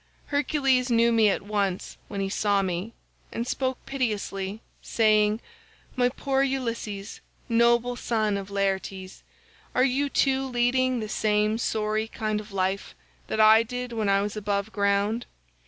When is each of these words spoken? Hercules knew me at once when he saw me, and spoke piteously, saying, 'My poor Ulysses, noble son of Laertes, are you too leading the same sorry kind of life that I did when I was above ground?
Hercules 0.33 0.89
knew 0.89 1.11
me 1.11 1.29
at 1.29 1.43
once 1.43 1.95
when 2.07 2.21
he 2.21 2.29
saw 2.29 2.63
me, 2.63 2.93
and 3.31 3.45
spoke 3.47 3.85
piteously, 3.85 4.59
saying, 4.81 5.39
'My 5.95 6.09
poor 6.09 6.41
Ulysses, 6.41 7.21
noble 7.47 7.95
son 7.95 8.35
of 8.35 8.49
Laertes, 8.49 9.21
are 9.75 9.83
you 9.83 10.09
too 10.09 10.43
leading 10.47 11.01
the 11.01 11.07
same 11.07 11.59
sorry 11.59 12.07
kind 12.07 12.39
of 12.41 12.51
life 12.51 12.95
that 13.27 13.39
I 13.39 13.61
did 13.61 13.93
when 13.93 14.09
I 14.09 14.23
was 14.23 14.35
above 14.35 14.71
ground? 14.71 15.27